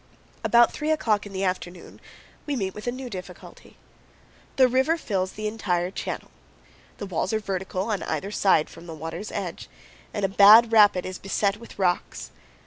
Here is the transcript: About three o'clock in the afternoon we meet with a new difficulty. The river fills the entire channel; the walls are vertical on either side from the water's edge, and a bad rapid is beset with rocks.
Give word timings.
About 0.43 0.73
three 0.73 0.89
o'clock 0.89 1.27
in 1.27 1.31
the 1.31 1.43
afternoon 1.43 2.01
we 2.47 2.55
meet 2.55 2.73
with 2.73 2.87
a 2.87 2.91
new 2.91 3.07
difficulty. 3.07 3.77
The 4.55 4.67
river 4.67 4.97
fills 4.97 5.33
the 5.33 5.47
entire 5.47 5.91
channel; 5.91 6.31
the 6.97 7.05
walls 7.05 7.33
are 7.33 7.39
vertical 7.39 7.83
on 7.91 8.01
either 8.01 8.31
side 8.31 8.67
from 8.67 8.87
the 8.87 8.95
water's 8.95 9.31
edge, 9.31 9.69
and 10.11 10.25
a 10.25 10.27
bad 10.27 10.71
rapid 10.71 11.05
is 11.05 11.19
beset 11.19 11.57
with 11.57 11.77
rocks. 11.77 12.31